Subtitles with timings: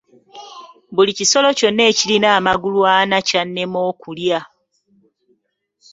[0.95, 4.39] Buli kisolo kyonna ekirina amagulu ana kyannema okulya.